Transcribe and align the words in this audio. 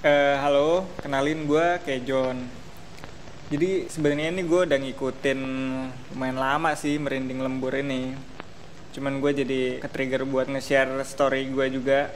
Eh, 0.00 0.36
halo, 0.40 0.88
kenalin 1.04 1.44
gue 1.44 1.76
Kejon. 1.84 2.40
Jadi 3.52 3.84
sebenarnya 3.84 4.32
ini 4.32 4.48
gue 4.48 4.64
udah 4.64 4.80
ngikutin 4.80 5.40
lumayan 6.16 6.40
lama 6.40 6.72
sih 6.72 6.96
merinding 6.96 7.44
lembur 7.44 7.76
ini. 7.76 8.16
Cuman 8.96 9.20
gue 9.20 9.44
jadi 9.44 9.60
ke-trigger 9.84 10.24
buat 10.24 10.48
nge-share 10.48 11.04
story 11.04 11.52
gue 11.52 11.66
juga 11.76 12.08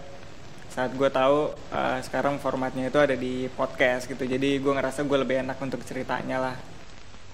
saat 0.73 0.97
gue 0.97 1.13
tahu 1.13 1.53
eh, 1.77 2.01
sekarang 2.09 2.41
formatnya 2.41 2.89
itu 2.89 2.97
ada 2.97 3.13
di 3.21 3.53
podcast 3.53 4.09
gitu. 4.09 4.25
Jadi 4.25 4.65
gue 4.65 4.73
ngerasa 4.73 5.05
gue 5.05 5.19
lebih 5.21 5.45
enak 5.45 5.61
untuk 5.61 5.85
ceritanya 5.85 6.41
lah. 6.41 6.57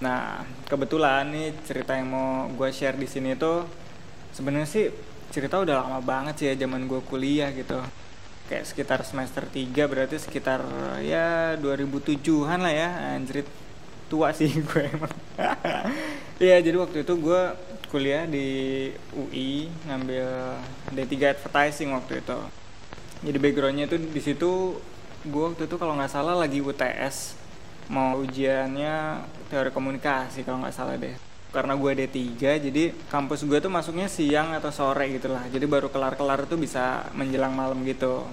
Nah, 0.02 0.42
kebetulan 0.66 1.30
nih 1.30 1.54
cerita 1.62 1.94
yang 1.94 2.10
mau 2.10 2.50
gue 2.50 2.74
share 2.74 2.98
di 2.98 3.06
sini 3.06 3.38
tuh 3.38 3.70
sebenarnya 4.34 4.66
sih 4.66 4.90
cerita 5.30 5.62
udah 5.62 5.86
lama 5.86 6.02
banget 6.02 6.34
sih 6.42 6.46
ya 6.50 6.66
zaman 6.66 6.90
gue 6.90 6.98
kuliah 7.06 7.54
gitu 7.54 7.78
kayak 8.50 8.66
sekitar 8.66 9.06
semester 9.06 9.46
3 9.46 9.70
berarti 9.86 10.18
sekitar 10.18 10.58
ya 10.98 11.54
2007-an 11.62 12.58
lah 12.58 12.74
ya 12.74 12.88
anjrit. 13.14 13.46
Tua 14.10 14.34
sih 14.34 14.50
gue 14.66 14.82
emang. 14.90 15.14
Iya 16.40 16.56
jadi 16.64 16.80
waktu 16.80 17.04
itu 17.04 17.14
gue 17.20 17.42
kuliah 17.92 18.24
di 18.24 18.88
UI 19.12 19.68
ngambil 19.84 20.56
D3 20.96 21.36
advertising 21.36 21.92
waktu 21.94 22.24
itu. 22.24 22.38
Jadi 23.22 23.36
backgroundnya 23.36 23.84
itu 23.86 24.00
di 24.00 24.20
situ 24.24 24.80
gue 25.20 25.42
waktu 25.52 25.68
itu 25.68 25.76
kalau 25.76 26.00
nggak 26.00 26.10
salah 26.10 26.32
lagi 26.32 26.64
UTS 26.64 27.36
mau 27.92 28.16
ujiannya 28.24 29.20
teori 29.52 29.68
komunikasi 29.68 30.48
kalau 30.48 30.64
nggak 30.64 30.72
salah 30.72 30.96
deh 30.96 31.29
karena 31.50 31.74
gue 31.74 31.92
D3 32.06 32.38
jadi 32.38 32.94
kampus 33.10 33.42
gue 33.42 33.58
tuh 33.58 33.70
masuknya 33.70 34.06
siang 34.06 34.54
atau 34.54 34.70
sore 34.70 35.10
gitu 35.10 35.30
lah 35.30 35.46
jadi 35.50 35.66
baru 35.66 35.90
kelar-kelar 35.90 36.46
tuh 36.46 36.58
bisa 36.58 37.10
menjelang 37.14 37.54
malam 37.54 37.82
gitu. 37.82 38.26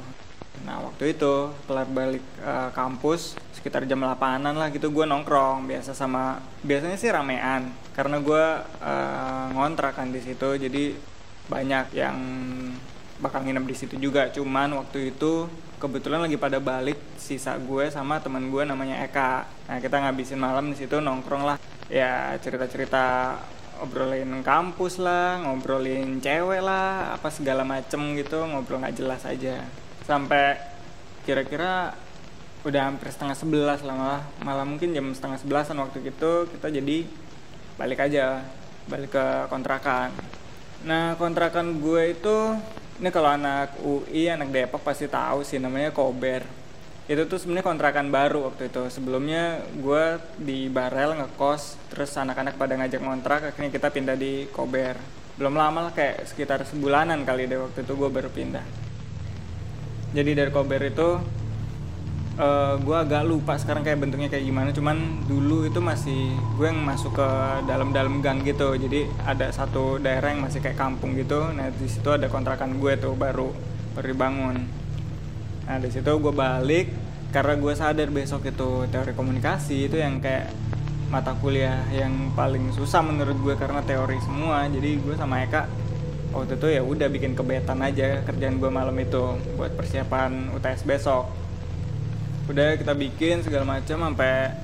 Nah 0.66 0.82
waktu 0.82 1.14
itu 1.14 1.54
kelar 1.70 1.86
balik 1.90 2.24
uh, 2.42 2.74
kampus 2.74 3.38
sekitar 3.54 3.86
jam 3.90 4.02
8an 4.02 4.54
lah 4.54 4.70
gitu 4.74 4.90
gue 4.90 5.06
nongkrong. 5.06 5.66
Biasa 5.66 5.94
sama 5.94 6.42
biasanya 6.66 6.98
sih 6.98 7.10
ramean 7.10 7.74
karena 7.94 8.22
gue 8.22 8.46
uh, 8.82 9.46
ngontrak 9.54 9.98
kan 9.98 10.10
di 10.10 10.22
situ 10.22 10.58
jadi 10.58 10.94
banyak 11.48 11.96
yang 11.96 12.18
bakal 13.18 13.42
nginep 13.42 13.66
di 13.66 13.76
situ 13.76 13.96
juga. 13.98 14.30
Cuman 14.30 14.78
waktu 14.78 15.14
itu 15.14 15.50
kebetulan 15.78 16.26
lagi 16.26 16.42
pada 16.42 16.58
balik 16.58 16.98
sisa 17.22 17.54
gue 17.62 17.86
sama 17.94 18.18
teman 18.18 18.50
gue 18.50 18.66
namanya 18.66 19.06
Eka. 19.06 19.46
Nah 19.70 19.78
kita 19.78 20.02
ngabisin 20.02 20.42
malam 20.42 20.74
di 20.74 20.76
situ 20.78 20.98
nongkrong 20.98 21.46
lah. 21.46 21.58
Ya 21.88 22.34
cerita-cerita 22.42 23.38
obrolin 23.78 24.42
kampus 24.42 24.98
lah 24.98 25.38
ngobrolin 25.46 26.18
cewek 26.18 26.66
lah 26.66 27.14
apa 27.14 27.30
segala 27.30 27.62
macem 27.62 28.18
gitu 28.18 28.42
ngobrol 28.50 28.82
nggak 28.82 28.98
jelas 28.98 29.22
aja. 29.30 29.62
Sampai 30.02 30.58
kira-kira 31.30 31.94
udah 32.66 32.82
hampir 32.90 33.14
setengah 33.14 33.38
sebelas 33.38 33.86
lah 33.86 33.94
malah. 33.94 34.22
Malah 34.42 34.66
mungkin 34.66 34.98
jam 34.98 35.14
setengah 35.14 35.38
sebelasan 35.38 35.78
waktu 35.78 36.10
itu 36.10 36.50
kita 36.58 36.74
jadi 36.74 37.06
balik 37.78 38.02
aja 38.02 38.42
balik 38.90 39.14
ke 39.14 39.26
kontrakan. 39.54 40.10
Nah 40.90 41.14
kontrakan 41.22 41.78
gue 41.78 42.18
itu 42.18 42.38
ini 42.98 43.10
kalau 43.14 43.30
anak 43.30 43.78
UI 43.86 44.26
anak 44.26 44.50
Depok 44.50 44.82
pasti 44.82 45.06
tahu 45.06 45.46
sih 45.46 45.62
namanya 45.62 45.94
Kober. 45.94 46.42
Itu 47.08 47.24
tuh 47.30 47.40
sebenarnya 47.40 47.66
kontrakan 47.70 48.12
baru 48.12 48.52
waktu 48.52 48.68
itu. 48.68 48.84
Sebelumnya 48.92 49.64
gue 49.78 50.20
di 50.42 50.68
Barel 50.68 51.16
ngekos 51.16 51.78
terus 51.94 52.12
anak-anak 52.18 52.58
pada 52.60 52.76
ngajak 52.76 53.00
ngontrak 53.00 53.42
akhirnya 53.54 53.72
kita 53.72 53.88
pindah 53.94 54.18
di 54.18 54.50
Kober. 54.50 54.98
Belum 55.38 55.54
lama 55.54 55.88
lah 55.88 55.94
kayak 55.94 56.26
sekitar 56.26 56.66
sebulanan 56.66 57.22
kali 57.22 57.46
deh 57.46 57.62
waktu 57.62 57.86
itu 57.86 57.94
gue 57.94 58.10
baru 58.10 58.30
pindah. 58.34 58.66
Jadi 60.18 60.32
dari 60.34 60.52
Kober 60.52 60.82
itu 60.82 61.22
uh, 62.38 62.78
gue 62.80 62.98
agak 62.98 63.26
lupa 63.26 63.58
sekarang 63.58 63.82
kayak 63.84 64.00
bentuknya 64.00 64.30
kayak 64.32 64.46
gimana. 64.46 64.70
Cuman 64.72 65.26
dulu 65.26 65.66
itu 65.68 65.82
masih 65.82 66.34
gue 66.56 66.68
yang 66.70 66.82
masuk 66.82 67.18
ke 67.18 67.30
dalam-dalam 67.66 68.22
gang 68.22 68.42
gitu. 68.46 68.78
Jadi 68.78 69.10
ada 69.26 69.50
satu 69.52 69.98
daerah 70.00 70.32
yang 70.32 70.46
masih 70.46 70.62
kayak 70.62 70.78
kampung 70.78 71.18
gitu. 71.18 71.50
Nah 71.52 71.74
di 71.74 71.88
situ 71.90 72.08
ada 72.14 72.30
kontrakan 72.30 72.78
gue 72.78 72.94
tuh 72.98 73.18
baru 73.18 73.52
baru 73.98 74.08
dibangun. 74.14 74.58
Nah 75.68 75.78
di 75.82 75.90
situ 75.92 76.10
gue 76.10 76.34
balik 76.34 76.88
karena 77.34 77.60
gue 77.60 77.74
sadar 77.76 78.08
besok 78.08 78.48
itu 78.48 78.88
teori 78.88 79.12
komunikasi 79.12 79.92
itu 79.92 80.00
yang 80.00 80.24
kayak 80.24 80.48
mata 81.08 81.36
kuliah 81.40 81.88
yang 81.92 82.32
paling 82.36 82.72
susah 82.72 83.04
menurut 83.04 83.36
gue 83.42 83.56
karena 83.58 83.82
teori 83.84 84.18
semua. 84.24 84.64
Jadi 84.70 85.02
gue 85.02 85.16
sama 85.18 85.44
Eka 85.44 85.68
waktu 86.28 86.60
itu 86.60 86.68
ya 86.70 86.82
udah 86.84 87.08
bikin 87.08 87.34
kebetan 87.34 87.80
aja 87.82 88.22
kerjaan 88.22 88.60
gue 88.60 88.70
malam 88.70 88.94
itu 89.00 89.40
buat 89.56 89.74
persiapan 89.74 90.54
UTS 90.54 90.84
besok 90.86 91.47
udah 92.48 92.80
kita 92.80 92.96
bikin 92.96 93.44
segala 93.44 93.68
macam 93.68 94.00
sampai 94.08 94.56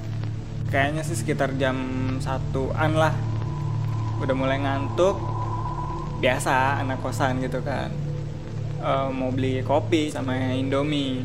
kayaknya 0.71 1.03
sih 1.03 1.19
sekitar 1.19 1.53
jam 1.59 1.75
satuan 2.23 2.95
lah. 2.95 3.13
Udah 4.23 4.35
mulai 4.35 4.59
ngantuk. 4.63 5.19
Biasa 6.23 6.79
anak 6.79 7.03
kosan 7.03 7.43
gitu 7.43 7.59
kan. 7.59 7.91
Uh, 8.83 9.11
mau 9.11 9.31
beli 9.31 9.63
kopi 9.63 10.07
sama 10.11 10.35
Indomie. 10.55 11.23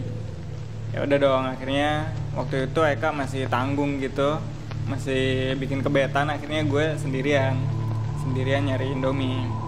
Ya 0.90 1.06
udah 1.06 1.18
dong 1.18 1.44
akhirnya 1.46 2.10
waktu 2.34 2.66
itu 2.70 2.80
Eka 2.82 3.14
masih 3.14 3.46
tanggung 3.46 4.02
gitu. 4.02 4.42
Masih 4.90 5.54
bikin 5.60 5.84
kebetan 5.84 6.26
akhirnya 6.26 6.66
gue 6.66 6.98
sendirian. 6.98 7.54
Sendirian 8.24 8.66
nyari 8.66 8.98
Indomie 8.98 9.67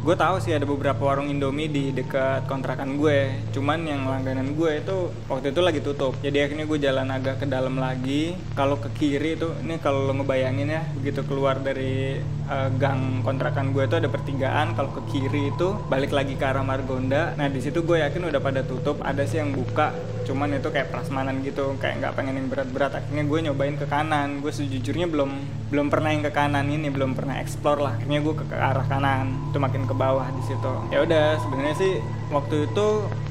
gue 0.00 0.16
tahu 0.16 0.40
sih 0.40 0.56
ada 0.56 0.64
beberapa 0.64 1.02
warung 1.04 1.28
Indomie 1.28 1.68
di 1.68 1.92
dekat 1.92 2.48
kontrakan 2.48 2.96
gue. 2.96 3.30
Cuman 3.52 3.84
yang 3.84 4.08
langganan 4.08 4.56
gue 4.56 4.80
itu 4.80 5.12
waktu 5.28 5.52
itu 5.52 5.60
lagi 5.60 5.80
tutup. 5.84 6.16
Jadi 6.24 6.38
akhirnya 6.40 6.64
gue 6.64 6.78
jalan 6.80 7.08
agak 7.12 7.44
ke 7.44 7.46
dalam 7.46 7.76
lagi. 7.76 8.32
Kalau 8.56 8.80
ke 8.80 8.88
kiri 8.96 9.36
itu 9.36 9.52
ini 9.60 9.76
kalau 9.76 10.08
lo 10.08 10.12
ngebayangin 10.16 10.72
ya 10.72 10.82
begitu 10.96 11.20
keluar 11.28 11.60
dari 11.60 12.16
uh, 12.50 12.68
gang 12.74 13.22
kontrakan 13.22 13.70
gue 13.70 13.86
itu 13.86 13.96
ada 13.96 14.10
pertigaan 14.10 14.74
kalau 14.74 14.90
ke 14.90 15.00
kiri 15.14 15.54
itu 15.54 15.78
balik 15.86 16.10
lagi 16.10 16.34
ke 16.34 16.44
arah 16.44 16.66
Margonda. 16.66 17.32
Nah 17.38 17.46
di 17.46 17.62
situ 17.62 17.86
gue 17.86 18.02
yakin 18.02 18.26
udah 18.26 18.40
pada 18.42 18.66
tutup 18.66 18.98
ada 19.06 19.22
sih 19.22 19.38
yang 19.38 19.54
buka 19.54 19.94
cuman 20.26 20.62
itu 20.62 20.68
kayak 20.70 20.94
prasmanan 20.94 21.42
gitu 21.42 21.74
kayak 21.78 22.02
nggak 22.02 22.12
pengen 22.18 22.34
yang 22.36 22.48
berat-berat. 22.50 22.92
Akhirnya 22.98 23.24
gue 23.24 23.38
nyobain 23.48 23.76
ke 23.78 23.86
kanan. 23.86 24.42
Gue 24.42 24.50
sejujurnya 24.50 25.06
belum 25.06 25.30
belum 25.70 25.86
pernah 25.86 26.10
yang 26.10 26.26
ke 26.26 26.32
kanan 26.34 26.66
ini 26.66 26.90
belum 26.90 27.14
pernah 27.14 27.38
explore 27.38 27.80
lah. 27.80 27.94
Akhirnya 27.96 28.20
gue 28.20 28.34
ke, 28.34 28.44
ke 28.50 28.56
arah 28.58 28.86
kanan 28.90 29.30
itu 29.54 29.58
makin 29.62 29.86
ke 29.86 29.94
bawah 29.94 30.26
di 30.34 30.42
situ. 30.44 30.72
Ya 30.90 31.06
udah 31.06 31.38
sebenarnya 31.38 31.76
sih 31.78 31.92
waktu 32.34 32.66
itu 32.66 32.86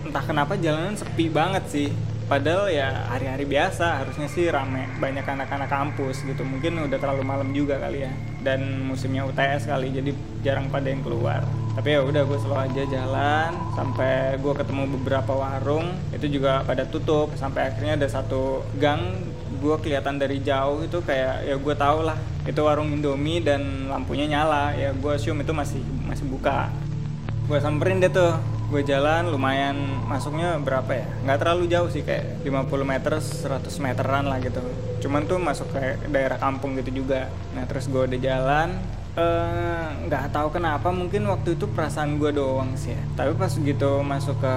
entah 0.08 0.24
kenapa 0.24 0.56
jalanan 0.58 0.96
sepi 0.96 1.28
banget 1.30 1.64
sih 1.68 1.90
padahal 2.30 2.70
ya 2.70 3.10
hari-hari 3.10 3.50
biasa 3.50 4.06
harusnya 4.06 4.30
sih 4.30 4.54
rame 4.54 4.86
banyak 5.02 5.26
anak-anak 5.26 5.66
kampus 5.66 6.22
gitu. 6.22 6.46
Mungkin 6.46 6.78
udah 6.86 7.02
terlalu 7.02 7.26
malam 7.26 7.50
juga 7.52 7.82
kali 7.82 8.06
ya 8.06 8.12
dan 8.46 8.86
musimnya 8.86 9.26
UTS 9.26 9.66
kali 9.66 9.90
jadi 9.90 10.14
jarang 10.46 10.70
pada 10.70 10.94
yang 10.94 11.02
keluar. 11.02 11.42
Tapi 11.74 11.98
ya 11.98 12.06
udah 12.06 12.22
gue 12.24 12.38
selalu 12.38 12.62
aja 12.70 12.84
jalan 12.86 13.52
sampai 13.74 14.38
gue 14.38 14.54
ketemu 14.54 14.84
beberapa 15.02 15.34
warung 15.34 15.90
itu 16.14 16.30
juga 16.30 16.62
pada 16.64 16.86
tutup. 16.86 17.34
Sampai 17.34 17.74
akhirnya 17.74 17.98
ada 17.98 18.08
satu 18.08 18.62
gang 18.78 19.02
gue 19.60 19.76
kelihatan 19.82 20.22
dari 20.22 20.40
jauh 20.40 20.86
itu 20.86 21.02
kayak 21.02 21.50
ya 21.50 21.56
gue 21.58 21.76
tau 21.76 22.06
lah 22.06 22.16
itu 22.46 22.62
warung 22.62 22.94
Indomie 22.94 23.42
dan 23.42 23.90
lampunya 23.90 24.30
nyala. 24.30 24.78
Ya 24.78 24.94
gue 24.94 25.12
assume 25.18 25.42
itu 25.42 25.52
masih 25.52 25.82
masih 26.06 26.30
buka 26.30 26.70
gue 27.50 27.58
samperin 27.58 27.98
deh 27.98 28.14
tuh. 28.14 28.38
Gue 28.70 28.86
jalan 28.86 29.34
lumayan. 29.34 30.06
Masuknya 30.06 30.62
berapa 30.62 30.94
ya? 30.94 31.10
Nggak 31.26 31.38
terlalu 31.42 31.64
jauh 31.66 31.90
sih 31.90 32.06
kayak 32.06 32.46
50 32.46 32.70
meter 32.86 33.18
100 33.18 33.66
meteran 33.82 34.30
lah 34.30 34.38
gitu. 34.38 34.62
Cuman 35.02 35.26
tuh 35.26 35.42
masuk 35.42 35.74
ke 35.74 35.98
daerah 36.14 36.38
kampung 36.38 36.78
gitu 36.78 37.02
juga. 37.02 37.34
Nah 37.58 37.66
terus 37.66 37.90
gue 37.90 38.06
udah 38.06 38.22
jalan 38.22 38.78
nggak 40.06 40.24
uh, 40.26 40.32
tahu 40.32 40.48
kenapa 40.54 40.94
mungkin 40.96 41.28
waktu 41.28 41.60
itu 41.60 41.68
perasaan 41.68 42.22
gue 42.22 42.32
doang 42.32 42.78
sih 42.80 42.96
ya. 42.96 43.02
tapi 43.20 43.36
pas 43.36 43.52
gitu 43.52 44.00
masuk 44.00 44.40
ke 44.40 44.56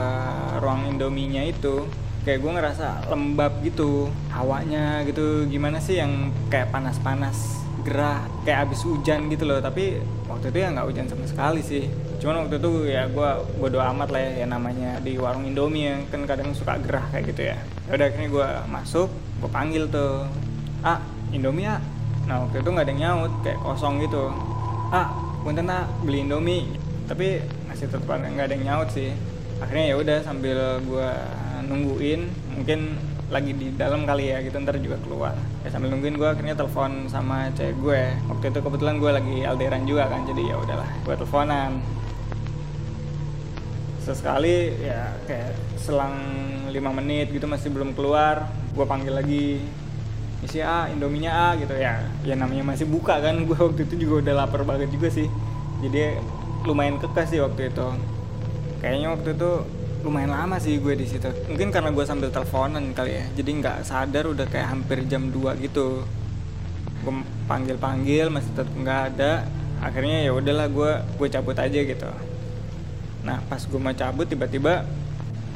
ruang 0.63 0.87
indominya 0.87 1.43
itu 1.43 1.89
kayak 2.23 2.39
gue 2.39 2.53
ngerasa 2.61 3.11
lembab 3.11 3.65
gitu 3.65 4.13
hawanya 4.31 5.03
gitu. 5.09 5.49
Gimana 5.49 5.81
sih 5.81 5.99
yang 5.99 6.31
kayak 6.53 6.71
panas-panas 6.71 7.65
gerah 7.83 8.23
kayak 8.47 8.69
abis 8.69 8.85
hujan 8.85 9.27
gitu 9.33 9.49
loh. 9.49 9.59
Tapi 9.59 9.99
waktu 10.29 10.53
itu 10.53 10.59
ya 10.61 10.69
nggak 10.71 10.87
hujan 10.87 11.07
sama 11.09 11.25
sekali 11.27 11.65
sih 11.65 12.12
cuman 12.23 12.47
waktu 12.47 12.63
itu 12.63 12.71
ya 12.87 13.11
gue 13.11 13.31
bodo 13.59 13.83
amat 13.83 14.15
lah 14.15 14.23
ya, 14.23 14.33
ya 14.43 14.47
namanya 14.47 15.03
di 15.03 15.19
warung 15.19 15.43
Indomie 15.43 15.91
yang 15.91 16.07
kan 16.07 16.23
kadang 16.23 16.55
suka 16.55 16.79
gerah 16.79 17.03
kayak 17.11 17.35
gitu 17.35 17.51
ya, 17.51 17.59
ya 17.91 17.91
udah 17.99 18.07
akhirnya 18.07 18.29
gue 18.31 18.49
masuk 18.71 19.11
gue 19.43 19.51
panggil 19.51 19.91
tuh 19.91 20.31
ah 20.87 21.03
Indomie 21.35 21.67
ya 21.67 21.83
nah 22.23 22.47
waktu 22.47 22.63
itu 22.63 22.71
nggak 22.71 22.87
ada 22.87 22.93
yang 22.95 23.03
nyaut 23.03 23.33
kayak 23.43 23.59
kosong 23.67 23.99
gitu. 23.99 24.31
Ah 24.95 25.11
punten 25.43 25.67
ah 25.67 25.91
beli 26.07 26.23
Indomie. 26.23 26.71
Tapi 27.11 27.43
masih 27.67 27.91
tetap 27.91 28.07
nggak 28.07 28.47
ada 28.47 28.55
yang 28.55 28.65
nyaut 28.65 28.89
sih. 28.95 29.11
Akhirnya 29.59 29.91
ya 29.91 29.95
udah 29.99 30.19
sambil 30.23 30.79
gue 30.87 31.11
nungguin 31.67 32.21
mungkin 32.55 32.95
lagi 33.33 33.57
di 33.57 33.73
dalam 33.75 34.05
kali 34.05 34.31
ya 34.31 34.39
gitu 34.45 34.55
ntar 34.63 34.79
juga 34.79 35.03
keluar. 35.03 35.35
Ya 35.67 35.75
sambil 35.75 35.91
nungguin 35.91 36.15
gue 36.15 36.29
akhirnya 36.31 36.55
telepon 36.55 37.11
sama 37.11 37.51
cewek 37.59 37.75
gue. 37.83 38.03
Waktu 38.31 38.45
itu 38.55 38.59
kebetulan 38.63 38.95
gue 39.03 39.11
lagi 39.11 39.37
alderan 39.43 39.83
juga 39.83 40.07
kan 40.07 40.23
jadi 40.23 40.55
ya 40.55 40.57
udahlah 40.63 40.91
gue 41.03 41.15
teleponan 41.19 41.83
sesekali 44.03 44.75
ya 44.83 45.15
kayak 45.31 45.55
selang 45.79 46.19
lima 46.75 46.91
menit 46.91 47.31
gitu 47.31 47.47
masih 47.47 47.71
belum 47.71 47.95
keluar 47.95 48.51
gue 48.75 48.87
panggil 48.89 49.15
lagi 49.15 49.63
isi 50.43 50.59
A 50.59 50.91
indominya 50.91 51.31
A 51.31 51.49
gitu. 51.55 51.73
Ya 51.79 52.03
ya 52.27 52.35
namanya 52.35 52.75
masih 52.75 52.91
buka 52.91 53.23
kan 53.23 53.39
gue 53.49 53.55
waktu 53.55 53.87
itu 53.87 54.07
juga 54.07 54.27
udah 54.27 54.35
lapar 54.45 54.67
banget 54.67 54.91
juga 54.91 55.09
sih. 55.09 55.31
Jadi 55.83 56.19
lumayan 56.67 56.99
kekeh 56.99 57.27
sih 57.31 57.39
waktu 57.39 57.71
itu. 57.71 57.87
Kayaknya 58.83 59.09
waktu 59.15 59.29
itu 59.39 59.51
lumayan 60.03 60.35
lama 60.35 60.59
sih 60.59 60.83
gue 60.83 60.95
di 60.99 61.07
situ. 61.07 61.31
Mungkin 61.47 61.71
karena 61.71 61.95
gue 61.95 62.03
sambil 62.03 62.35
teleponan 62.35 62.91
kali 62.91 63.23
ya 63.23 63.25
jadi 63.39 63.51
nggak 63.63 63.79
sadar 63.87 64.27
udah 64.27 64.47
kayak 64.51 64.67
hampir 64.67 65.07
jam 65.07 65.31
2 65.31 65.63
gitu. 65.63 66.03
Gue 67.07 67.15
panggil 67.47 67.79
panggil 67.79 68.27
masih 68.35 68.51
tetap 68.51 68.75
nggak 68.75 69.01
ada. 69.15 69.47
Akhirnya 69.79 70.27
ya 70.27 70.35
udahlah 70.35 70.67
gue 70.67 70.91
gue 71.19 71.29
cabut 71.31 71.59
aja 71.59 71.81
gitu 71.83 72.11
nah 73.23 73.39
pas 73.47 73.63
gue 73.63 73.79
mau 73.79 73.95
cabut 73.95 74.27
tiba-tiba 74.27 74.83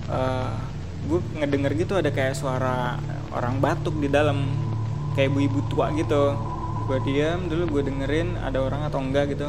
uh, 0.06 0.14
eh, 0.14 0.54
gue 1.06 1.20
ngedenger 1.38 1.72
gitu 1.78 1.94
ada 1.98 2.10
kayak 2.10 2.34
suara 2.34 2.98
orang 3.36 3.60
batuk 3.60 3.94
di 4.00 4.08
dalam. 4.10 4.48
Kayak 5.14 5.32
ibu-ibu 5.32 5.60
tua 5.72 5.92
gitu. 5.96 6.36
Gue 6.86 6.98
diam 7.02 7.48
dulu 7.48 7.78
gue 7.78 7.82
dengerin 7.88 8.36
ada 8.40 8.58
orang 8.60 8.84
atau 8.88 9.00
enggak 9.00 9.32
gitu. 9.32 9.48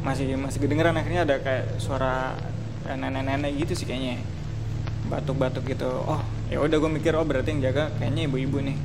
Masih 0.00 0.36
masih 0.38 0.62
kedengeran 0.62 0.96
akhirnya 0.96 1.26
ada 1.26 1.36
kayak 1.42 1.80
suara 1.82 2.36
nenek-nenek 2.86 3.66
gitu 3.66 3.72
sih 3.76 3.86
kayaknya. 3.88 4.22
Batuk-batuk 5.12 5.66
gitu. 5.68 5.88
Oh 6.06 6.20
ya 6.48 6.62
udah 6.62 6.78
gue 6.78 6.90
mikir 6.90 7.12
oh 7.18 7.26
berarti 7.26 7.56
yang 7.56 7.72
jaga 7.72 7.92
kayaknya 8.00 8.30
ibu-ibu 8.30 8.58
nih. 8.62 8.76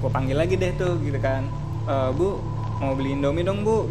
Gue 0.00 0.10
panggil 0.10 0.38
lagi 0.38 0.56
deh 0.56 0.72
tuh 0.80 0.96
gitu 1.04 1.20
kan. 1.20 1.44
E, 1.84 1.94
bu 2.16 2.40
mau 2.80 2.96
beli 2.96 3.12
indomie 3.12 3.44
dong 3.44 3.60
bu. 3.60 3.90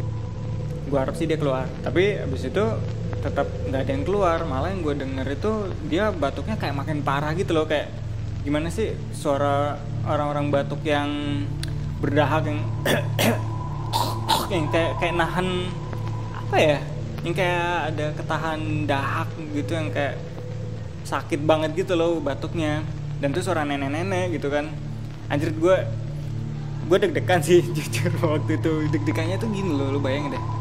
Gue 0.89 0.97
harap 0.97 1.13
sih 1.13 1.29
dia 1.29 1.37
keluar. 1.37 1.69
Tapi 1.85 2.17
abis 2.17 2.49
itu 2.49 2.65
tetap 3.19 3.47
nggak 3.67 3.81
ada 3.85 3.91
yang 3.91 4.05
keluar. 4.07 4.39
Malah 4.47 4.71
yang 4.71 4.81
gue 4.81 4.95
denger 4.95 5.27
itu 5.29 5.51
dia 5.91 6.11
batuknya 6.11 6.55
kayak 6.55 6.75
makin 6.75 6.99
parah 7.03 7.31
gitu 7.35 7.51
loh 7.55 7.67
kayak 7.67 7.91
gimana 8.43 8.71
sih 8.71 8.95
suara 9.11 9.75
orang-orang 10.07 10.47
batuk 10.49 10.79
yang 10.87 11.09
berdahak 11.99 12.47
yang 12.47 12.59
yang 14.53 14.65
kayak 14.71 14.95
kayak 15.03 15.15
nahan 15.19 15.67
apa 16.31 16.57
ya 16.57 16.77
yang 17.27 17.35
kayak 17.35 17.93
ada 17.93 18.05
ketahan 18.15 18.59
dahak 18.87 19.29
gitu 19.51 19.71
yang 19.75 19.91
kayak 19.91 20.15
sakit 21.03 21.43
banget 21.43 21.75
gitu 21.75 21.99
loh 21.99 22.19
batuknya. 22.23 22.81
Dan 23.19 23.35
tuh 23.35 23.43
suara 23.43 23.67
nenek-nenek 23.67 24.39
gitu 24.39 24.47
kan. 24.47 24.71
Anjir 25.27 25.51
gue 25.51 25.77
gue 26.89 26.97
deg-degan 26.97 27.43
sih 27.43 27.59
jujur 27.75 28.11
waktu 28.23 28.55
itu. 28.55 28.71
Deg-degannya 28.91 29.35
tuh 29.35 29.51
gini 29.51 29.75
loh 29.75 29.93
lo 29.95 29.99
bayangin 29.99 30.39
deh 30.39 30.58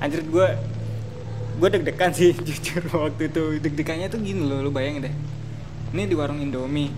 anjir 0.00 0.22
gue 0.26 0.48
gue 1.56 1.68
deg-degan 1.72 2.12
sih 2.12 2.36
jujur 2.46 2.84
waktu 2.92 3.32
itu. 3.32 3.42
Deg-degannya 3.60 4.06
tuh 4.12 4.20
gini 4.20 4.42
loh 4.44 4.60
lu 4.60 4.70
bayangin 4.72 5.08
deh. 5.08 5.14
Ini 5.96 6.02
di 6.04 6.14
warung 6.16 6.40
Indomie. 6.40 6.92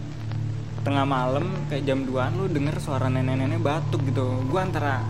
Tengah 0.82 1.04
malam 1.04 1.46
kayak 1.68 1.84
jam 1.84 2.02
2an 2.06 2.32
lu 2.38 2.46
denger 2.50 2.76
suara 2.82 3.06
nenek-nenek 3.06 3.60
batuk 3.62 4.02
gitu. 4.08 4.42
Gue 4.50 4.60
antara 4.62 5.04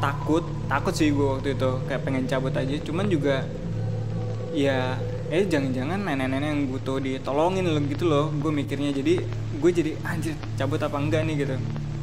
takut 0.00 0.44
takut 0.70 0.94
sih 0.96 1.12
gue 1.12 1.28
waktu 1.36 1.56
itu. 1.56 1.70
Kayak 1.84 2.00
pengen 2.08 2.24
cabut 2.24 2.54
aja. 2.56 2.76
Cuman 2.80 3.06
juga 3.12 3.44
ya 4.56 4.96
eh 5.30 5.46
jangan-jangan 5.46 6.02
nenek-nenek 6.02 6.48
yang 6.48 6.62
butuh 6.72 6.96
ditolongin 7.04 7.68
lo 7.68 7.80
gitu 7.84 8.08
loh. 8.08 8.32
Gue 8.40 8.52
mikirnya 8.54 8.96
jadi 8.96 9.20
gue 9.60 9.70
jadi 9.70 9.92
anjir 10.08 10.32
cabut 10.56 10.80
apa 10.80 10.96
enggak 10.96 11.28
nih? 11.28 11.44
gitu. 11.44 11.56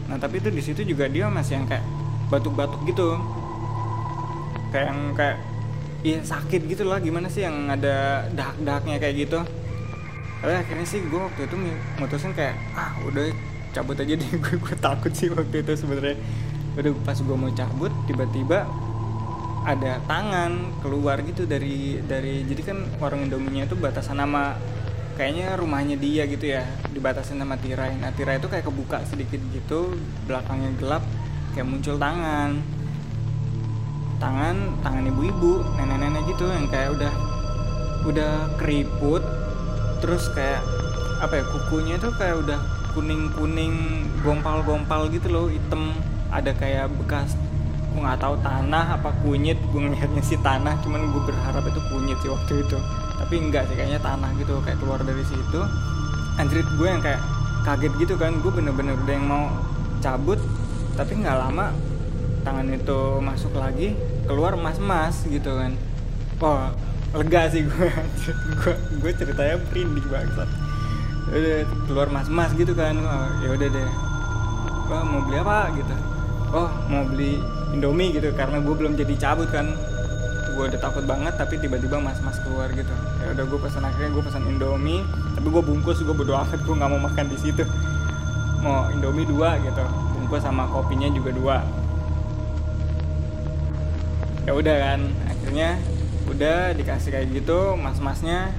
Nah 0.07 0.21
tapi 0.21 0.39
itu 0.39 0.53
di 0.53 0.61
situ 0.61 0.85
juga 0.85 1.09
dia 1.09 1.25
masih 1.27 1.57
yang 1.57 1.65
kayak 1.65 1.83
batuk-batuk 2.27 2.83
gitu 2.85 3.17
kayak 4.71 4.85
yang 4.91 5.01
kayak 5.15 5.37
iya 6.05 6.19
sakit 6.21 6.61
gitu 6.69 6.85
lah 6.85 7.01
gimana 7.01 7.27
sih 7.27 7.43
yang 7.43 7.67
ada 7.67 8.27
dahak-dahaknya 8.31 8.97
kayak 9.01 9.15
gitu. 9.27 9.39
Tapi 10.37 10.53
akhirnya 10.53 10.85
sih 10.85 11.01
gue 11.01 11.17
waktu 11.19 11.49
itu 11.49 11.55
mutusin 11.97 12.31
kayak 12.37 12.55
ah 12.77 12.93
udah 13.03 13.33
cabut 13.73 13.97
aja 13.97 14.13
deh. 14.13 14.29
Gue 14.43 14.55
gue 14.61 14.75
takut 14.77 15.09
sih 15.13 15.33
waktu 15.33 15.65
itu 15.65 15.73
sebenarnya. 15.73 16.17
Udah 16.77 16.93
pas 17.01 17.17
gue 17.17 17.37
mau 17.37 17.49
cabut 17.49 17.89
tiba-tiba 18.05 18.69
ada 19.67 19.99
tangan 20.07 20.79
keluar 20.79 21.19
gitu 21.25 21.43
dari 21.43 21.99
dari 22.05 22.45
jadi 22.47 22.61
kan 22.71 22.77
warung 23.01 23.27
Indominya 23.27 23.67
itu 23.67 23.75
batasan 23.75 24.21
nama 24.21 24.55
kayaknya 25.19 25.57
rumahnya 25.57 25.97
dia 25.97 26.23
gitu 26.29 26.53
ya 26.53 26.63
dibatasin 26.93 27.41
sama 27.41 27.57
tirai. 27.57 27.97
Nah 27.97 28.13
tirai 28.13 28.37
itu 28.37 28.47
kayak 28.47 28.69
kebuka 28.69 29.01
sedikit 29.09 29.41
gitu 29.51 29.97
belakangnya 30.29 30.71
gelap 30.77 31.03
kayak 31.57 31.65
muncul 31.65 31.97
tangan 31.97 32.61
tangan 34.17 34.55
tangan 34.81 35.05
ibu-ibu 35.13 35.61
nenek-nenek 35.77 36.25
gitu 36.33 36.49
yang 36.49 36.65
kayak 36.69 36.93
udah 36.97 37.13
udah 38.07 38.33
keriput 38.57 39.21
terus 40.01 40.29
kayak 40.33 40.61
apa 41.17 41.41
ya 41.41 41.43
kukunya 41.49 41.93
itu 41.97 42.09
kayak 42.13 42.45
udah 42.45 42.59
kuning-kuning 42.93 44.05
gompal-gompal 44.25 45.05
gitu 45.13 45.29
loh 45.29 45.45
hitam. 45.49 45.93
Ada 46.27 46.51
kayak 46.57 46.91
bekas 46.97 47.37
gue 47.93 48.03
nggak 48.03 48.19
tahu 48.21 48.35
tanah 48.45 48.99
apa 48.99 49.09
kunyit 49.25 49.57
gue 49.73 49.79
ngeliatnya 49.79 50.21
sih 50.21 50.37
tanah 50.45 50.77
cuman 50.85 51.09
gue 51.09 51.21
berharap 51.23 51.65
itu 51.65 51.81
kunyit 51.89 52.17
sih 52.21 52.29
waktu 52.29 52.53
itu. 52.65 52.77
Tapi 53.17 53.33
enggak 53.37 53.69
sih 53.69 53.75
kayaknya 53.77 54.01
tanah 54.01 54.29
gitu 54.37 54.59
kayak 54.65 54.77
keluar 54.81 54.99
dari 55.01 55.23
situ. 55.25 55.61
Anjrit 56.37 56.67
gue 56.77 56.87
yang 56.89 57.01
kayak 57.01 57.21
kaget 57.65 57.93
gitu 58.01 58.13
kan 58.17 58.37
gue 58.41 58.51
bener-bener 58.53 58.93
udah 58.97 59.13
yang 59.13 59.27
mau 59.27 59.49
cabut 59.97 60.37
tapi 60.93 61.19
nggak 61.19 61.37
lama 61.37 61.73
tangan 62.47 62.71
itu 62.71 62.99
masuk 63.19 63.59
lagi 63.59 63.91
keluar 64.23 64.55
emas-emas 64.55 65.27
gitu 65.27 65.51
kan. 65.51 65.75
Oh 66.39 66.71
lega 67.11 67.51
sih 67.51 67.67
gue 67.67 67.87
gue 68.63 68.73
gue 69.03 69.11
ceritanya 69.19 69.59
merinding 69.67 70.07
banget 70.07 70.47
udah 71.27 71.59
keluar 71.91 72.07
emas-emas 72.07 72.55
gitu 72.55 72.71
kan. 72.71 72.95
Oh, 73.03 73.27
ya 73.43 73.51
udah 73.51 73.67
deh. 73.67 73.89
Oh, 74.87 75.03
mau 75.03 75.19
beli 75.27 75.43
apa 75.43 75.75
gitu. 75.75 75.95
Oh 76.55 76.71
mau 76.87 77.03
beli 77.03 77.35
Indomie 77.75 78.15
gitu 78.15 78.31
karena 78.31 78.63
gue 78.63 78.75
belum 78.79 78.95
jadi 78.95 79.11
cabut 79.19 79.51
kan. 79.51 79.75
Gue 80.55 80.71
udah 80.71 80.79
takut 80.79 81.03
banget 81.03 81.35
tapi 81.35 81.59
tiba-tiba 81.59 81.99
mas-mas 81.99 82.39
keluar 82.47 82.71
gitu. 82.71 82.95
Ya 83.27 83.35
udah 83.35 83.43
gue 83.43 83.59
pesan 83.59 83.83
akhirnya 83.83 84.15
gue 84.15 84.23
pesan 84.23 84.47
Indomie 84.47 85.03
tapi 85.35 85.51
gue 85.51 85.63
bungkus 85.67 85.99
gue 85.99 86.15
berdoa 86.15 86.47
amat 86.47 86.63
gue 86.63 86.75
nggak 86.79 86.91
mau 86.95 87.01
makan 87.11 87.27
di 87.27 87.37
situ. 87.43 87.67
Mau 88.63 88.87
Indomie 88.95 89.27
dua 89.27 89.59
gitu 89.59 89.83
bungkus 90.15 90.47
sama 90.47 90.63
kopinya 90.71 91.11
juga 91.11 91.35
dua 91.35 91.57
ya 94.47 94.55
udah 94.55 94.75
kan 94.79 94.99
akhirnya 95.27 95.75
udah 96.31 96.71
dikasih 96.71 97.11
kayak 97.11 97.27
gitu 97.35 97.75
mas-masnya. 97.75 98.55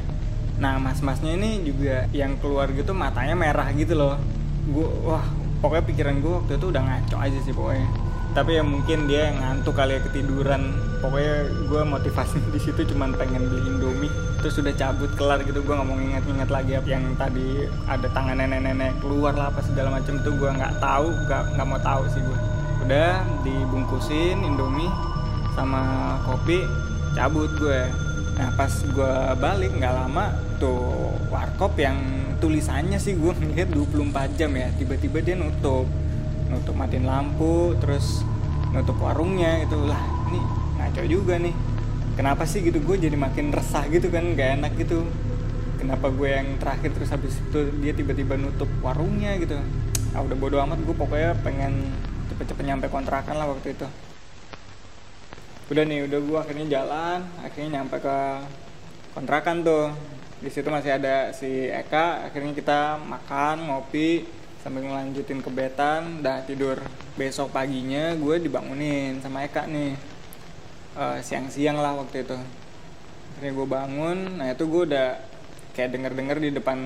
Nah 0.60 0.76
mas-masnya 0.76 1.32
ini 1.32 1.64
juga 1.64 2.04
yang 2.12 2.36
keluar 2.44 2.68
gitu 2.76 2.92
matanya 2.92 3.32
merah 3.32 3.72
gitu 3.72 3.96
loh. 3.96 4.20
Gue 4.68 4.84
wah 5.08 5.24
pokoknya 5.64 5.84
pikiran 5.88 6.20
gue 6.20 6.32
waktu 6.44 6.52
itu 6.60 6.66
udah 6.68 6.82
ngaco 6.84 7.16
aja 7.16 7.38
sih 7.40 7.56
pokoknya. 7.56 7.88
Tapi 8.36 8.60
ya 8.60 8.62
mungkin 8.62 9.08
dia 9.08 9.32
yang 9.32 9.40
ngantuk 9.40 9.80
kali 9.80 9.96
ya 9.96 10.00
ketiduran. 10.04 10.76
Pokoknya 11.00 11.48
gue 11.72 11.82
motivasi 11.88 12.36
di 12.52 12.60
situ 12.60 12.84
cuma 12.92 13.08
pengen 13.16 13.48
beli 13.48 13.64
indomie. 13.72 14.12
Terus 14.44 14.60
sudah 14.60 14.76
cabut 14.76 15.08
kelar 15.16 15.40
gitu 15.40 15.64
gue 15.64 15.72
nggak 15.72 15.88
mau 15.88 15.96
ingat-ingat 15.96 16.52
lagi 16.52 16.76
apa 16.76 16.88
yang 16.92 17.04
tadi 17.16 17.64
ada 17.88 18.06
tangan 18.12 18.36
nenek-nenek 18.36 19.00
keluar 19.00 19.32
lah 19.32 19.48
apa 19.48 19.64
segala 19.64 19.96
macam 19.96 20.20
tuh 20.20 20.36
gue 20.36 20.50
nggak 20.52 20.84
tahu 20.84 21.16
nggak 21.26 21.42
nggak 21.56 21.66
mau 21.66 21.80
tahu 21.80 22.02
sih 22.12 22.20
gue 22.22 22.38
udah 22.86 23.18
dibungkusin 23.42 24.46
indomie 24.46 24.86
sama 25.58 26.14
kopi 26.22 26.62
cabut 27.18 27.50
gue. 27.58 27.82
Nah 28.38 28.54
pas 28.54 28.70
gue 28.70 29.12
balik 29.42 29.74
nggak 29.74 29.94
lama 29.94 30.30
tuh 30.62 31.10
warkop 31.34 31.74
yang 31.74 31.98
tulisannya 32.38 33.02
sih 33.02 33.18
gue 33.18 33.34
ngeliat 33.34 33.66
24 33.74 34.38
jam 34.38 34.54
ya 34.54 34.70
tiba-tiba 34.78 35.18
dia 35.18 35.34
nutup. 35.34 35.90
Nutup 36.46 36.78
matiin 36.78 37.10
lampu 37.10 37.74
terus 37.82 38.22
nutup 38.70 38.94
warungnya 39.02 39.66
gitu. 39.66 39.82
Lah 39.82 39.98
ini 40.30 40.38
ngaco 40.78 41.02
juga 41.10 41.34
nih. 41.42 41.54
Kenapa 42.14 42.46
sih 42.46 42.62
gitu? 42.62 42.78
Gue 42.78 42.94
jadi 42.98 43.18
makin 43.18 43.50
resah 43.50 43.82
gitu 43.90 44.14
kan 44.14 44.38
gak 44.38 44.62
enak 44.62 44.78
gitu. 44.78 45.02
Kenapa 45.82 46.10
gue 46.10 46.30
yang 46.30 46.58
terakhir 46.62 46.94
terus 46.94 47.10
habis 47.10 47.34
itu 47.38 47.70
dia 47.82 47.94
tiba-tiba 47.94 48.38
nutup 48.38 48.70
warungnya 48.78 49.34
gitu? 49.42 49.58
Ah 50.14 50.22
udah 50.22 50.38
bodo 50.38 50.62
amat 50.62 50.78
gue 50.86 50.94
pokoknya 50.94 51.34
pengen 51.42 51.90
cepet-cepet 52.30 52.64
nyampe 52.66 52.86
kontrakan 52.90 53.34
lah 53.34 53.50
waktu 53.50 53.74
itu 53.74 53.86
udah 55.68 55.84
nih 55.84 56.08
udah 56.08 56.20
gue 56.24 56.38
akhirnya 56.40 56.66
jalan 56.80 57.28
akhirnya 57.44 57.80
nyampe 57.80 58.00
ke 58.00 58.18
kontrakan 59.12 59.60
tuh. 59.60 59.92
Di 60.38 60.48
situ 60.48 60.70
masih 60.70 60.96
ada 60.96 61.34
si 61.34 61.68
Eka 61.68 62.30
akhirnya 62.30 62.54
kita 62.54 62.96
makan 63.02 63.68
ngopi 63.68 64.24
sambil 64.64 64.86
ngelanjutin 64.88 65.44
ke 65.44 65.50
betan 65.52 66.24
dah 66.24 66.40
tidur. 66.46 66.80
Besok 67.20 67.52
paginya 67.52 68.16
gue 68.16 68.40
dibangunin 68.40 69.20
sama 69.20 69.44
Eka 69.44 69.68
nih. 69.68 69.92
Uh, 70.96 71.20
siang-siang 71.20 71.76
lah 71.76 72.00
waktu 72.00 72.24
itu. 72.24 72.38
Akhirnya 73.36 73.52
gue 73.52 73.66
bangun 73.68 74.18
nah 74.40 74.46
itu 74.48 74.64
gue 74.64 74.82
udah 74.88 75.08
kayak 75.76 75.90
denger-denger 75.94 76.38
di 76.48 76.50
depan 76.56 76.78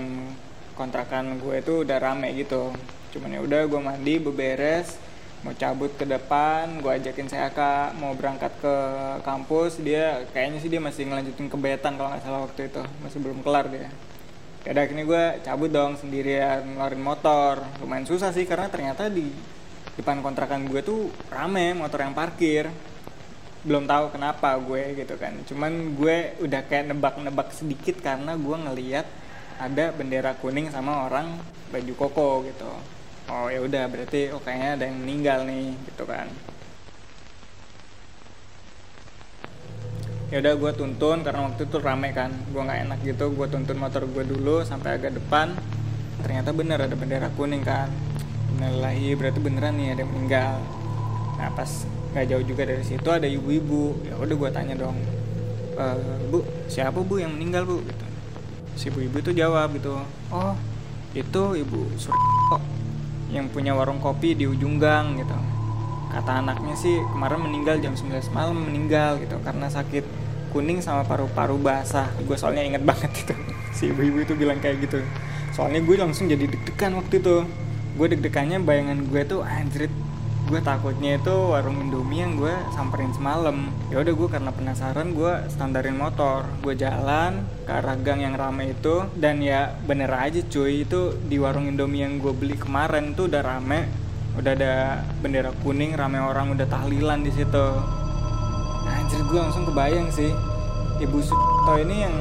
kontrakan 0.74 1.38
gue 1.38 1.62
itu 1.62 1.86
udah 1.86 2.02
rame 2.02 2.34
gitu. 2.34 2.74
Cuman 3.14 3.36
ya 3.36 3.40
udah 3.46 3.62
gue 3.68 3.78
mandi 3.78 4.14
beberes 4.18 4.98
mau 5.42 5.50
cabut 5.58 5.90
ke 5.98 6.06
depan 6.06 6.78
gue 6.78 6.92
ajakin 7.02 7.26
saya 7.26 7.50
kak 7.50 7.98
mau 7.98 8.14
berangkat 8.14 8.54
ke 8.62 8.74
kampus. 9.26 9.82
Dia 9.82 10.22
kayaknya 10.30 10.58
sih 10.62 10.70
dia 10.70 10.78
masih 10.78 11.10
ngelanjutin 11.10 11.50
ke 11.50 11.56
Betan 11.58 11.98
kalau 11.98 12.14
nggak 12.14 12.22
salah 12.22 12.40
waktu 12.46 12.70
itu. 12.70 12.82
Masih 13.02 13.18
belum 13.18 13.42
kelar 13.42 13.66
dia. 13.66 13.90
Ya 14.62 14.70
akhirnya 14.78 15.02
gue 15.02 15.24
cabut 15.42 15.70
dong 15.74 15.98
sendirian 15.98 16.62
ngeluarin 16.62 17.02
motor. 17.02 17.54
Lumayan 17.82 18.06
susah 18.06 18.30
sih 18.30 18.46
karena 18.46 18.70
ternyata 18.70 19.10
di 19.10 19.26
depan 19.98 20.22
kontrakan 20.22 20.70
gue 20.70 20.80
tuh 20.80 21.10
rame 21.26 21.74
motor 21.74 22.06
yang 22.06 22.14
parkir. 22.14 22.70
Belum 23.66 23.86
tahu 23.86 24.14
kenapa 24.14 24.54
gue 24.62 24.94
gitu 24.94 25.18
kan. 25.18 25.34
Cuman 25.42 25.98
gue 25.98 26.38
udah 26.38 26.62
kayak 26.70 26.94
nebak-nebak 26.94 27.50
sedikit 27.50 27.98
karena 27.98 28.38
gue 28.38 28.56
ngeliat 28.56 29.06
ada 29.58 29.90
bendera 29.90 30.38
kuning 30.38 30.70
sama 30.70 31.06
orang 31.06 31.38
baju 31.70 31.94
koko 31.94 32.42
gitu 32.46 32.70
oh 33.32 33.48
ya 33.48 33.64
udah 33.64 33.88
berarti 33.88 34.28
oh 34.36 34.40
kayaknya 34.44 34.70
ada 34.76 34.84
yang 34.92 34.98
meninggal 35.00 35.38
nih 35.48 35.72
gitu 35.88 36.04
kan. 36.04 36.28
Ya 40.28 40.40
udah 40.40 40.52
gue 40.56 40.72
tuntun 40.76 41.24
karena 41.24 41.40
waktu 41.48 41.64
itu 41.64 41.76
rame 41.80 42.12
kan. 42.12 42.32
Gue 42.52 42.60
nggak 42.60 42.80
enak 42.88 42.98
gitu 43.04 43.32
gue 43.32 43.46
tuntun 43.48 43.76
motor 43.80 44.04
gue 44.04 44.24
dulu 44.28 44.60
sampai 44.68 45.00
agak 45.00 45.16
depan. 45.16 45.56
Ternyata 46.20 46.52
bener 46.52 46.78
ada 46.84 46.92
bendera 46.92 47.32
kuning 47.32 47.64
kan. 47.64 47.88
Innalillahi 48.56 49.16
berarti 49.16 49.40
beneran 49.40 49.80
nih 49.80 49.96
ada 49.96 50.00
yang 50.04 50.12
meninggal. 50.12 50.54
Nah 51.40 51.48
pas 51.56 51.88
nggak 52.12 52.24
jauh 52.28 52.44
juga 52.44 52.68
dari 52.68 52.84
situ 52.84 53.08
ada 53.08 53.24
ibu-ibu. 53.24 53.96
Ya 54.04 54.20
udah 54.20 54.36
gue 54.36 54.50
tanya 54.52 54.76
dong 54.76 54.96
e, 55.72 55.84
bu 56.28 56.44
siapa 56.68 57.00
bu 57.00 57.16
yang 57.20 57.32
meninggal 57.32 57.64
bu? 57.64 57.80
Gitu. 57.80 58.04
Si 58.76 58.84
ibu-ibu 58.88 59.20
itu 59.20 59.32
jawab 59.36 59.72
gitu 59.76 60.00
oh 60.32 60.56
itu 61.12 61.42
ibu 61.60 61.92
Suryo 62.00 62.56
yang 63.32 63.48
punya 63.48 63.72
warung 63.72 63.98
kopi 63.98 64.36
di 64.36 64.44
ujung 64.44 64.76
gang 64.76 65.16
gitu. 65.16 65.34
Kata 66.12 66.44
anaknya 66.44 66.76
sih 66.76 67.00
kemarin 67.16 67.40
meninggal 67.40 67.80
jam 67.80 67.96
19 67.96 68.28
malam 68.36 68.60
meninggal 68.60 69.16
gitu. 69.18 69.40
Karena 69.40 69.72
sakit 69.72 70.04
kuning 70.52 70.84
sama 70.84 71.08
paru-paru 71.08 71.56
basah. 71.56 72.12
Gue 72.28 72.36
soalnya 72.36 72.62
inget 72.62 72.84
banget 72.92 73.10
itu. 73.16 73.34
Si 73.72 73.88
ibu-ibu 73.88 74.20
itu 74.22 74.36
bilang 74.36 74.60
kayak 74.60 74.84
gitu. 74.84 75.00
Soalnya 75.56 75.80
gue 75.80 75.96
langsung 75.96 76.28
jadi 76.28 76.44
deg-degan 76.44 77.00
waktu 77.00 77.24
itu. 77.24 77.48
Gue 77.96 78.06
deg-degannya 78.12 78.60
bayangan 78.60 79.08
gue 79.08 79.22
tuh 79.24 79.40
anjrit 79.40 79.92
gue 80.50 80.60
takutnya 80.60 81.16
itu 81.16 81.34
warung 81.54 81.78
Indomie 81.78 82.24
yang 82.24 82.34
gue 82.34 82.52
samperin 82.74 83.14
semalam. 83.14 83.70
Ya 83.94 84.02
udah 84.02 84.14
gue 84.14 84.28
karena 84.28 84.50
penasaran 84.50 85.14
gue 85.14 85.32
standarin 85.48 85.94
motor. 85.94 86.48
Gue 86.60 86.74
jalan 86.74 87.46
ke 87.62 87.72
arah 87.72 87.96
gang 88.00 88.20
yang 88.20 88.34
rame 88.34 88.74
itu 88.74 89.06
dan 89.14 89.38
ya 89.38 89.78
bener 89.86 90.10
aja 90.10 90.42
cuy 90.42 90.82
itu 90.82 91.14
di 91.30 91.38
warung 91.38 91.70
Indomie 91.70 92.02
yang 92.02 92.18
gue 92.18 92.34
beli 92.34 92.58
kemarin 92.58 93.14
tuh 93.14 93.30
udah 93.30 93.42
rame. 93.42 93.86
Udah 94.34 94.52
ada 94.56 95.04
bendera 95.20 95.52
kuning 95.62 95.94
rame 95.94 96.18
orang 96.18 96.56
udah 96.56 96.66
tahlilan 96.66 97.22
di 97.22 97.30
situ. 97.30 97.66
Nah, 98.82 98.94
anjir 98.98 99.22
gue 99.22 99.38
langsung 99.38 99.68
kebayang 99.68 100.10
sih 100.10 100.32
ibu 101.02 101.18
Suto 101.22 101.74
ini 101.82 102.06
yang 102.06 102.14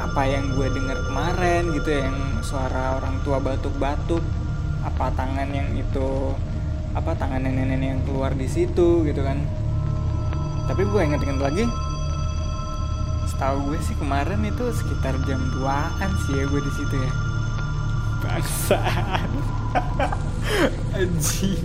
apa 0.00 0.22
yang 0.28 0.52
gue 0.52 0.68
dengar 0.68 0.98
kemarin 1.10 1.72
gitu 1.74 1.88
ya 1.90 2.06
yang 2.06 2.18
suara 2.44 3.00
orang 3.00 3.18
tua 3.24 3.40
batuk-batuk 3.40 4.22
apa 4.84 5.08
tangan 5.16 5.48
yang 5.48 5.68
itu 5.74 6.36
apa 6.94 7.10
tangan 7.18 7.42
nenek-nenek 7.42 7.88
yang 7.98 8.02
keluar 8.06 8.32
di 8.34 8.46
situ 8.46 9.02
gitu 9.02 9.20
kan. 9.20 9.42
Tapi 10.70 10.82
gue 10.86 11.00
inget-inget 11.02 11.42
lagi 11.42 11.66
setahu 13.34 13.74
gue 13.74 13.78
sih 13.82 13.98
kemarin 13.98 14.46
itu 14.46 14.64
sekitar 14.70 15.18
jam 15.26 15.42
2an 15.58 16.10
sih 16.24 16.38
ya 16.38 16.44
gue 16.46 16.60
di 16.62 16.72
situ 16.72 16.94
ya. 17.02 17.10
Bangsat. 18.22 19.30
Anjing. 20.96 21.60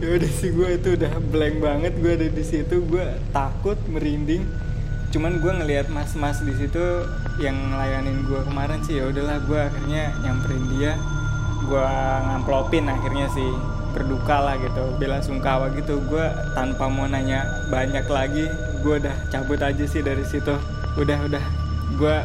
Ya 0.00 0.08
udah 0.16 0.32
sih 0.32 0.50
gue 0.50 0.68
itu 0.80 0.88
udah 0.96 1.12
blank 1.28 1.56
banget 1.60 1.92
gue 2.00 2.12
ada 2.16 2.28
di 2.32 2.44
situ. 2.44 2.82
Gue 2.88 3.04
takut 3.36 3.76
merinding. 3.84 4.48
Cuman 5.12 5.44
gue 5.44 5.52
ngelihat 5.52 5.92
mas-mas 5.92 6.40
di 6.40 6.56
situ 6.56 7.04
yang 7.36 7.54
ngelayanin 7.68 8.24
gue 8.24 8.40
kemarin 8.48 8.80
sih 8.80 8.96
ya 8.96 9.12
udahlah 9.12 9.44
gue 9.44 9.60
akhirnya 9.60 10.16
nyamperin 10.24 10.64
dia. 10.72 10.92
Gue 11.68 11.84
ngamplopin 12.32 12.88
akhirnya 12.88 13.28
sih 13.30 13.50
berduka 13.92 14.40
lah 14.40 14.56
gitu 14.58 14.96
bela 14.96 15.20
sungkawa 15.20 15.68
gitu. 15.76 16.00
Gue 16.08 16.24
tanpa 16.56 16.88
mau 16.88 17.04
nanya 17.04 17.44
banyak 17.68 18.08
lagi 18.08 18.48
gue 18.82 18.94
udah 18.98 19.16
cabut 19.28 19.60
aja 19.60 19.84
sih 19.86 20.00
dari 20.00 20.24
situ. 20.24 20.56
Udah 20.98 21.18
udah. 21.28 21.44
Gue 22.00 22.16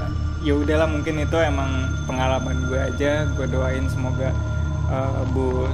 ya 0.41 0.53
udahlah 0.55 0.88
mungkin 0.88 1.19
itu 1.19 1.38
emang 1.38 1.91
pengalaman 2.07 2.67
gue 2.71 2.79
aja. 2.79 3.27
Gue 3.36 3.45
doain 3.51 3.86
semoga 3.91 4.31
uh, 4.89 5.27
Bu 5.36 5.67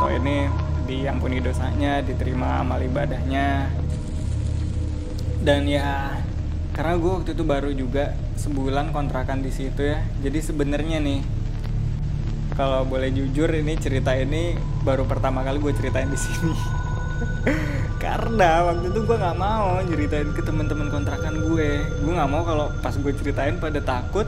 to 0.00 0.06
ini 0.14 0.48
diampuni 0.88 1.42
dosanya 1.42 2.00
diterima 2.00 2.62
amal 2.62 2.80
ibadahnya. 2.80 3.68
Dan 5.42 5.66
ya 5.66 6.14
karena 6.72 6.94
gue 6.96 7.10
waktu 7.10 7.30
itu 7.34 7.44
baru 7.44 7.70
juga 7.74 8.14
sebulan 8.38 8.94
kontrakan 8.94 9.44
di 9.44 9.52
situ 9.52 9.82
ya. 9.84 10.00
Jadi 10.24 10.38
sebenarnya 10.40 11.02
nih 11.02 11.20
kalau 12.56 12.84
boleh 12.84 13.08
jujur 13.12 13.48
ini 13.52 13.76
cerita 13.80 14.12
ini 14.12 14.52
baru 14.80 15.04
pertama 15.04 15.44
kali 15.44 15.60
gue 15.60 15.72
ceritain 15.76 16.08
di 16.08 16.18
sini. 16.18 16.54
Karena 18.04 18.64
waktu 18.72 18.88
itu 18.88 19.00
gue 19.04 19.16
nggak 19.16 19.38
mau 19.38 19.76
ceritain 19.84 20.28
ke 20.32 20.40
teman-teman 20.40 20.88
kontrakan 20.88 21.44
gue. 21.44 21.84
Gue 22.00 22.12
nggak 22.16 22.30
mau 22.30 22.42
kalau 22.44 22.72
pas 22.80 22.96
gue 22.96 23.12
ceritain 23.12 23.56
pada 23.60 23.80
takut 23.84 24.24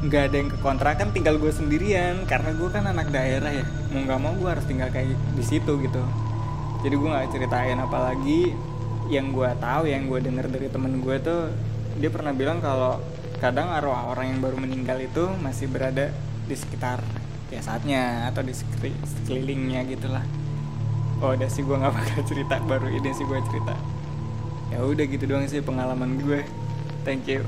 nggak 0.00 0.32
ada 0.32 0.36
yang 0.40 0.48
ke 0.48 0.58
kontrakan 0.62 1.08
tinggal 1.10 1.36
gue 1.36 1.50
sendirian. 1.50 2.22
Karena 2.24 2.54
gue 2.54 2.68
kan 2.70 2.86
anak 2.86 3.10
daerah 3.10 3.50
ya 3.50 3.66
mau 3.90 4.06
nggak 4.06 4.20
mau 4.22 4.32
gue 4.38 4.48
harus 4.48 4.66
tinggal 4.66 4.88
kayak 4.94 5.18
di 5.34 5.44
situ 5.44 5.72
gitu. 5.82 6.02
Jadi 6.80 6.94
gue 6.94 7.08
nggak 7.10 7.28
ceritain 7.34 7.76
apalagi 7.76 8.54
yang 9.10 9.34
gue 9.34 9.50
tahu 9.58 9.90
yang 9.90 10.06
gue 10.06 10.22
denger 10.22 10.46
dari 10.46 10.70
temen 10.70 11.02
gue 11.02 11.16
tuh 11.18 11.50
dia 11.98 12.08
pernah 12.14 12.30
bilang 12.30 12.62
kalau 12.62 13.02
kadang 13.42 13.66
arwah 13.74 14.14
orang 14.14 14.36
yang 14.36 14.40
baru 14.40 14.56
meninggal 14.56 15.02
itu 15.02 15.26
masih 15.42 15.66
berada 15.66 16.14
di 16.46 16.54
sekitar 16.54 17.02
ya 17.50 17.60
saatnya 17.60 18.30
atau 18.30 18.42
di 18.46 18.54
sekelilingnya 18.54 19.86
gitulah. 19.90 20.24
Oh 21.20 21.36
udah 21.36 21.50
sih 21.50 21.66
gue 21.66 21.76
nggak 21.76 21.94
bakal 21.98 22.20
cerita. 22.26 22.58
Baru 22.64 22.88
ini 22.88 23.10
sih 23.12 23.26
gue 23.26 23.38
cerita. 23.50 23.74
Ya 24.70 24.86
udah 24.86 25.04
gitu 25.04 25.24
doang 25.26 25.46
sih 25.50 25.60
pengalaman 25.60 26.22
gue. 26.22 26.46
Thank 27.02 27.26
you 27.26 27.42